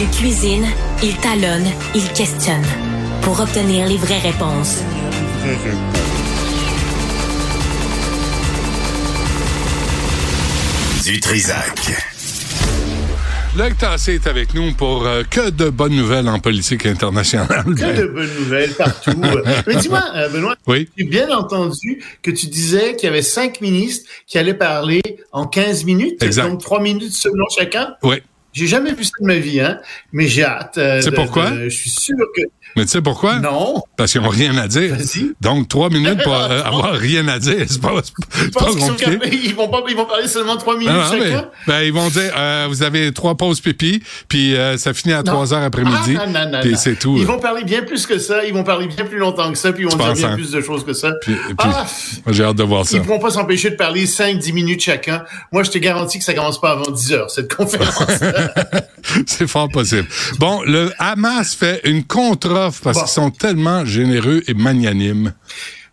[0.00, 0.66] Il cuisine,
[1.02, 2.64] il talonne, il questionne
[3.22, 4.80] pour obtenir les vraies réponses.
[11.04, 11.80] Du Trisac.
[13.56, 17.64] Luc Tassé est avec nous pour euh, que de bonnes nouvelles en politique internationale.
[17.64, 19.20] Que de bonnes nouvelles partout.
[19.66, 20.88] Mais dis-moi, euh, Benoît, Oui.
[20.96, 25.00] j'ai bien entendu que tu disais qu'il y avait cinq ministres qui allaient parler
[25.32, 26.48] en 15 minutes, Exact.
[26.48, 27.94] donc trois minutes selon chacun.
[28.04, 28.22] Oui.
[28.52, 29.80] J'ai jamais vu ça de ma vie, hein,
[30.12, 30.76] mais j'ai hâte.
[30.78, 31.50] euh, C'est pourquoi?
[31.50, 32.42] de- Je suis sûr que
[32.76, 33.38] Mais tu sais pourquoi?
[33.40, 33.82] non.
[33.96, 34.96] Parce qu'ils n'ont rien à dire.
[35.40, 37.90] Donc, trois minutes pour euh, avoir rien à dire, c'est pas,
[38.54, 39.18] pas compliqué.
[39.44, 41.48] ils vont pas, ils vont parler seulement trois minutes Ah, mais, chacun.
[41.66, 45.22] ben, ils vont dire, euh, vous avez trois pauses pipi, puis euh, ça finit à
[45.22, 45.32] Non.
[45.32, 46.78] 3 heures après-midi, Ah, non, non, non, puis non.
[46.80, 47.16] c'est tout.
[47.18, 48.44] Ils vont parler bien plus que ça.
[48.44, 50.34] Ils vont parler bien plus longtemps que ça, puis ils vont dire bien hein?
[50.36, 51.12] plus de choses que ça.
[51.22, 51.84] Puis- puis- ah,
[52.28, 52.96] J'ai hâte de voir ça.
[52.96, 55.24] Ils ne pourront pas s'empêcher de parler 5-10 minutes chacun.
[55.52, 58.04] Moi, je te garantis que ça commence pas avant 10 heures, cette conférence.
[59.26, 60.06] C'est fort possible.
[60.38, 62.04] Bon, le Hamas fait une
[62.60, 63.02] contre-offre parce Bon.
[63.04, 65.32] qu'ils sont tellement généreux et magnanimes.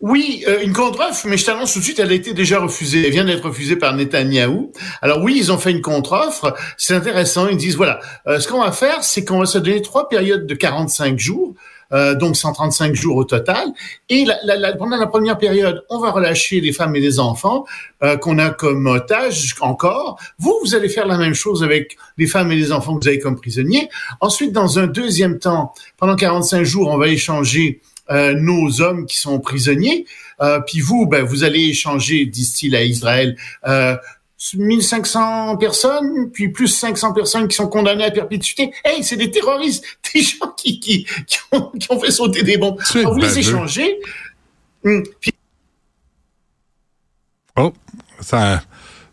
[0.00, 3.06] oui, euh, une contre-offre, mais je t'annonce tout de suite, elle a été déjà refusée.
[3.06, 4.72] Elle vient d'être refusée par Netanyahou.
[5.00, 6.54] Alors oui, ils ont fait une contre-offre.
[6.76, 7.48] C'est intéressant.
[7.48, 10.46] Ils disent, voilà, euh, ce qu'on va faire, c'est qu'on va se donner trois périodes
[10.46, 11.54] de 45 jours.
[11.92, 13.68] Euh, donc 135 jours au total.
[14.08, 17.18] Et la, la, la- pendant la première période, on va relâcher les femmes et les
[17.20, 17.64] enfants
[18.02, 20.18] euh, qu'on a comme otages encore.
[20.38, 23.08] Vous, vous allez faire la même chose avec les femmes et les enfants que vous
[23.08, 23.88] avez comme prisonniers.
[24.20, 29.18] Ensuite, dans un deuxième temps, pendant 45 jours, on va échanger euh, nos hommes qui
[29.18, 30.04] sont prisonniers.
[30.40, 33.36] Euh, puis vous, ben, vous allez échanger, disent-ils à Israël,
[33.66, 33.96] euh,
[34.54, 38.72] 1500 personnes, puis plus 500 personnes qui sont condamnées à perpétuité.
[38.84, 39.84] Hey, c'est des terroristes,
[40.14, 42.80] des gens qui, qui, qui, ont, qui ont fait sauter des bombes.
[42.94, 43.98] Va vous les échanger.
[44.84, 45.32] Hum, Puis
[47.56, 47.72] Oh,
[48.20, 48.62] ça,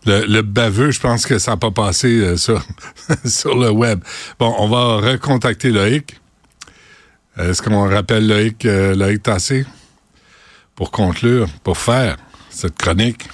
[0.06, 2.64] le, le baveux, je pense que ça n'a pas passé euh, sur,
[3.26, 4.03] sur le web.
[4.40, 6.20] Bon, on va recontacter Loïc.
[7.38, 9.66] Est-ce qu'on rappelle Loïc, euh, Loïc Tassé?
[10.76, 12.18] Pour conclure, pour faire
[12.50, 13.30] cette chronique?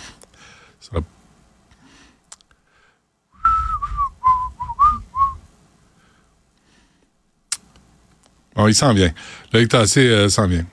[8.57, 9.12] Bon, il s'en vient.
[9.53, 10.66] Loïc Tassé euh, s'en vient.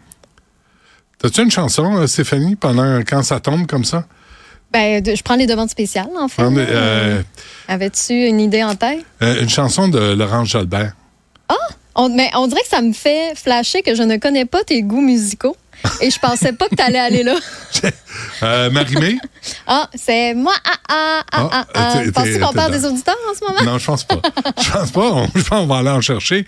[1.19, 4.05] T'as-tu une chanson, euh, Stéphanie, pendant quand ça tombe comme ça?
[4.72, 6.43] Ben, de- je prends les demandes spéciales, en fait.
[6.43, 7.22] Euh,
[7.69, 9.05] Avais-tu une idée en tête?
[9.22, 10.95] euh, une chanson de Laurent Jalbert.
[11.97, 14.83] On, mais on dirait que ça me fait flasher que je ne connais pas tes
[14.83, 15.56] goûts musicaux.
[16.00, 17.34] Et je pensais pas que tu allais aller là.
[18.43, 19.19] Euh, Marimé?
[19.67, 20.53] Ah, c'est moi.
[20.65, 22.03] Ah, ah, ah, Ah, ah, ah.
[22.15, 23.72] Penses-tu qu'on parle des auditeurs en ce moment?
[23.72, 24.21] Non, je pense pas.
[24.62, 25.00] Je pense pas.
[25.12, 26.47] On- Je pense qu'on va aller en chercher.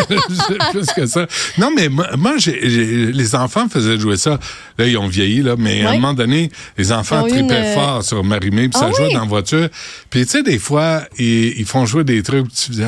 [0.72, 1.26] Plus que ça.
[1.56, 4.38] Non, mais moi, moi, les enfants faisaient jouer ça.
[4.78, 8.02] Là, ils ont vieilli, là, mais à un moment donné, les enfants tripaient une- fort
[8.02, 9.14] sur Marimé, puis ça Ah jouait oui?
[9.14, 9.68] dans la voiture.
[10.10, 12.82] Puis, tu sais, des fois, ils, ils font jouer des trucs, tu dis,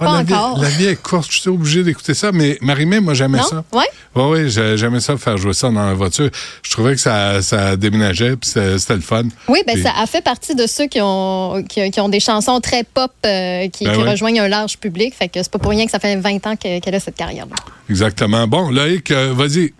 [0.00, 0.58] ah, Pas la, vie, encore.
[0.60, 2.32] la vie est courte, je suis obligé d'écouter ça.
[2.32, 3.64] Mais Marimé, moi, j'aimais ça.
[3.72, 6.30] Oui, oui, j'ai- j'aimais ça faire jouer ça dans la voiture.
[6.62, 9.24] Je trouvais que ça, ça déménageait, puis c'était le fun.
[9.48, 12.20] Oui, ben Puis- ça a fait partie de ceux qui ont, qui, qui ont des
[12.20, 15.14] chansons très pop euh, qui, Ben qui rejoignent un large public.
[15.14, 17.16] Fait que c'est pas pour rien que ça fait 20 ans que- qu'elle a cette
[17.16, 17.54] carrière-là.
[17.90, 18.46] Exactement.
[18.46, 19.72] Bon, Loïc, euh, vas-y.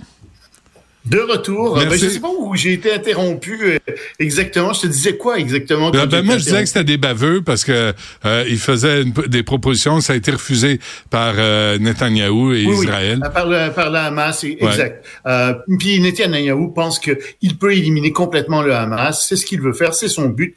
[1.05, 1.77] De retour.
[1.77, 1.89] Merci.
[1.89, 3.79] Ben, je sais pas où j'ai été interrompu euh,
[4.19, 4.73] exactement.
[4.75, 5.91] Je te disais quoi exactement?
[5.91, 7.95] Ben, ben, moi, je disais que c'était des baveux parce que
[8.27, 12.75] euh, il faisait une- des propositions, ça a été refusé par euh, Netanyahou et Oui,
[12.77, 13.21] oui, Israël.
[13.33, 14.59] par, le, par le Hamas, Ouais.
[14.61, 15.07] exact.
[15.27, 19.25] Euh, puis Netanyahou pense qu'il peut éliminer complètement le Hamas.
[19.27, 20.57] C'est ce qu'il veut faire, c'est son but.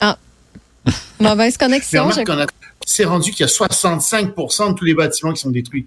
[1.20, 2.08] Mauvaise Mais connexion.
[2.86, 5.86] c'est rendu qu'il y a 65% de tous les bâtiments qui sont détruits.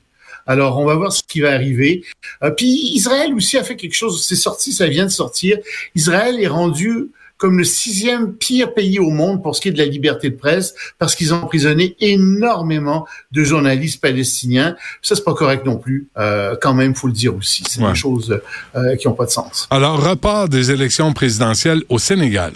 [0.50, 2.04] Alors, on va voir ce qui va arriver.
[2.44, 4.26] Euh, puis Israël aussi a fait quelque chose.
[4.26, 5.58] C'est sorti, ça vient de sortir.
[5.96, 9.78] Israël est rendu comme le sixième pire pays au monde pour ce qui est de
[9.78, 14.76] la liberté de presse, parce qu'ils ont emprisonné énormément de journalistes palestiniens.
[15.02, 16.10] Ça, c'est pas correct non plus.
[16.18, 17.64] Euh, quand même, faut le dire aussi.
[17.70, 17.94] C'est Ouais.
[17.94, 18.42] des choses
[18.76, 19.68] euh, qui ont pas de sens.
[19.70, 22.52] Alors, report des élections présidentielles au Sénégal.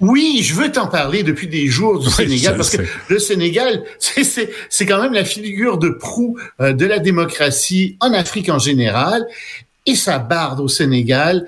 [0.00, 3.82] Oui, je veux t'en parler depuis des jours du Oui, Sénégal parce que le Sénégal,
[3.98, 9.26] c'est quand même la figure de proue euh, de la démocratie en Afrique en général.
[9.86, 11.46] et ça barde au Sénégal.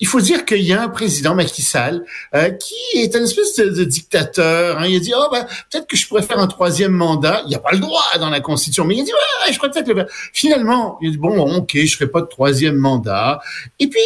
[0.00, 2.04] Il faut dire qu'il y a un président Macky Sall
[2.34, 4.78] euh, qui est un espèce de, dictateur.
[4.78, 4.86] Hein.
[4.86, 7.42] Il a dit oh ben peut-être que je pourrais faire un troisième mandat.
[7.46, 9.58] Il n'y a pas le droit dans la Constitution, mais il a dit ouais, je
[9.58, 10.06] pourrais peut-être le faire.
[10.32, 13.40] Finalement, il a dit bon ok, je ferai pas de troisième mandat.
[13.80, 14.00] Et puis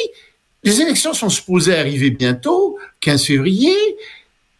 [0.62, 3.74] les élections sont supposées arriver bientôt, 15 février,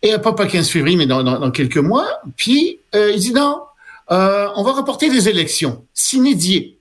[0.03, 2.09] et pas pas 15 février, mais dans, quelques mois.
[2.37, 3.63] Puis euh, il dit non,
[4.11, 6.79] euh, on va reporter les élections, s'inédier.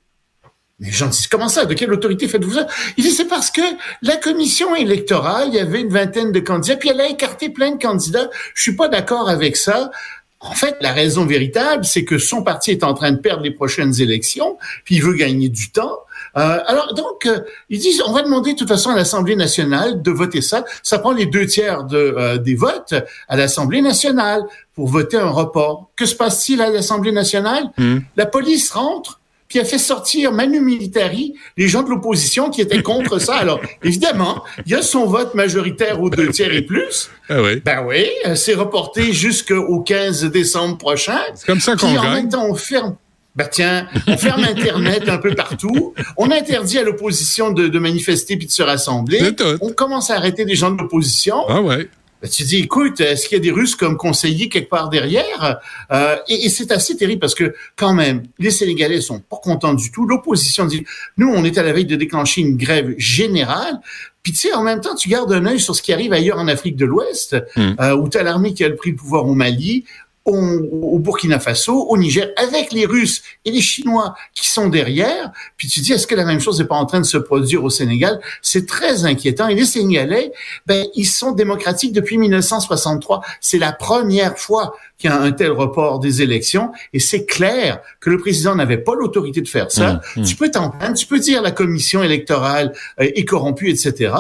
[0.79, 1.65] Mais les gens disent, comment ça?
[1.65, 2.68] De quelle autorité faites-vous ça?
[2.97, 3.62] Il dit, c'est parce que
[4.01, 7.71] la commission électorale, il y avait une vingtaine de candidats, puis elle a écarté plein
[7.71, 8.29] de candidats.
[8.56, 9.91] Je suis pas d'accord avec ça.
[10.39, 13.51] En fait, la raison véritable, c'est que son parti est en train de perdre les
[13.51, 16.00] prochaines élections, puis il veut gagner du temps.
[16.37, 17.39] Euh, alors donc, euh,
[17.69, 20.63] ils disent, on va demander de toute façon à l'Assemblée nationale de voter ça.
[20.83, 22.93] Ça prend les deux tiers de, euh, des votes
[23.27, 24.41] à l'Assemblée nationale
[24.73, 25.89] pour voter un report.
[25.95, 27.63] Que se passe-t-il à l'Assemblée nationale?
[27.77, 27.99] Hmm.
[28.15, 29.19] La police rentre,
[29.49, 33.35] qui a fait sortir Manu Militari les gens de l'opposition qui étaient contre ça.
[33.35, 37.09] Alors, évidemment, il y a son vote majoritaire aux deux tiers et plus.
[37.27, 37.61] Ah oui.
[37.65, 41.19] Ben oui, c'est reporté jusqu'au 15 décembre prochain.
[41.35, 41.99] C'est comme ça qu'on gagne.
[41.99, 42.95] en même temps, on ferme...
[43.35, 45.93] Ben tiens, on ferme Internet un peu partout.
[46.17, 49.21] On interdit à l'opposition de, de, manifester puis de se rassembler.
[49.61, 51.37] On commence à arrêter les gens de l'opposition.
[51.47, 51.89] Ah ouais.
[52.21, 55.59] Ben, tu dis, écoute, est-ce qu'il y a des Russes comme conseillers quelque part derrière?
[55.91, 59.73] Euh, Et, et c'est assez terrible parce que quand même, les Sénégalais sont pas contents
[59.73, 60.05] du tout.
[60.05, 60.85] L'opposition dit,
[61.17, 63.79] nous, on est à la veille de déclencher une grève générale.
[64.21, 66.37] Puis tu sais, en même temps, tu gardes un œil sur ce qui arrive ailleurs
[66.37, 67.71] en Afrique de l'Ouest, hmm.
[67.79, 69.85] euh, où tu as l'armée qui a pris le pouvoir au Mali,
[70.25, 75.31] au, Burkina Faso, au Niger, avec les Russes et les Chinois qui sont derrière.
[75.57, 77.63] Puis tu dis, est-ce que la même chose n'est pas en train de se produire
[77.63, 78.19] au Sénégal?
[78.41, 79.47] C'est très inquiétant.
[79.47, 80.31] Et les Sénégalais,
[80.68, 83.21] ben, ils sont démocratiques depuis 1963.
[83.39, 86.71] C'est la première fois qu'il y a un tel report des élections.
[86.94, 89.94] Et c'est clair que le président n'avait pas l'autorité de faire ça.
[90.15, 90.24] Mmh, mmh.
[90.24, 94.13] Tu peux t'en plaindre, tu peux dire la commission électorale euh, est corrompue, etc.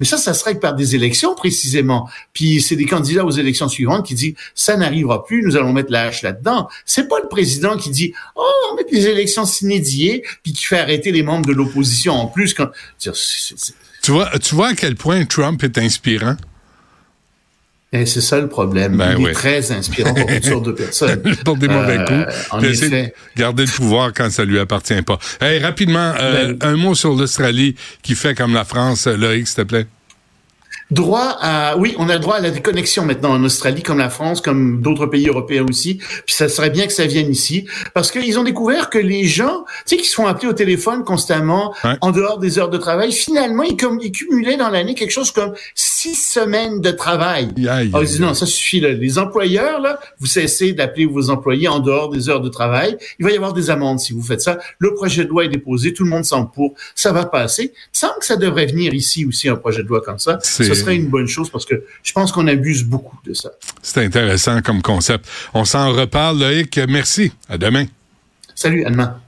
[0.00, 2.08] Mais ça, ça se règle par des élections précisément.
[2.32, 5.92] Puis c'est des candidats aux élections suivantes qui disent, ça n'arrivera plus nous allons mettre
[5.92, 6.68] la hache là-dedans.
[6.84, 10.78] C'est pas le président qui dit oh on met les élections s'inédiées puis qui fait
[10.78, 12.54] arrêter les membres de l'opposition en plus.
[12.54, 12.68] Quand...
[12.98, 16.36] Tu vois, tu vois à quel point Trump est inspirant?
[17.94, 18.96] Et c'est ça le problème.
[18.96, 21.22] Ben il est très inspirant pour toutes sortes de personnes.
[21.44, 22.50] pour des mauvais euh, coups.
[22.50, 23.14] En effet.
[23.36, 25.18] Garder le pouvoir quand ça lui appartient pas.
[25.42, 29.06] Hey, rapidement, euh, ben, un mot sur l'Australie qui fait comme la France.
[29.06, 29.86] Loïc, s'il te plaît
[30.92, 34.10] droit à, oui, on a le droit à la déconnexion maintenant en Australie, comme la
[34.10, 35.96] France, comme d'autres pays européens aussi.
[35.96, 39.64] Puis ça serait bien que ça vienne ici, parce qu'ils ont découvert que les gens,
[39.86, 43.12] tu sais, qui se font appeler au téléphone constamment, en dehors des heures de travail,
[43.12, 45.54] finalement, ils, comme, ils cumulaient dans l'année quelque chose comme
[46.02, 47.48] six semaines de travail.
[47.68, 48.80] Alors, ils disent, non, ça suffit.
[48.80, 48.90] Là.
[48.90, 52.96] Les employeurs, là, vous cessez d'appeler vos employés en dehors des heures de travail.
[53.18, 54.58] Il va y avoir des amendes si vous faites ça.
[54.78, 57.72] Le projet de loi est déposé, tout le monde s'en pour, ça va passer.
[57.74, 60.96] Il semble que ça devrait venir ici aussi, un projet de loi comme ça serait
[60.96, 63.50] une bonne chose parce que je pense qu'on abuse beaucoup de ça.
[63.82, 65.26] C'est intéressant comme concept.
[65.54, 66.80] On s'en reparle, Loïc.
[66.88, 67.32] Merci.
[67.48, 67.86] À demain.
[68.54, 69.20] Salut, à demain.